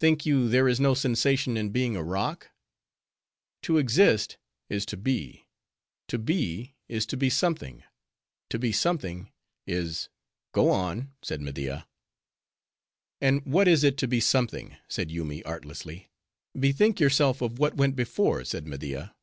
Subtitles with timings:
[0.00, 4.38] Think you there is no sensation in being a rock?—To exist,
[4.70, 5.46] is to be;
[6.06, 7.84] to be, is to be something:
[8.48, 9.30] to be something,
[9.66, 10.08] is—"
[10.52, 11.86] "Go on," said Media.
[13.20, 16.10] "And what is it, to be something?" said Yoomy artlessly.
[16.58, 19.14] "Bethink yourself of what went before," said Media.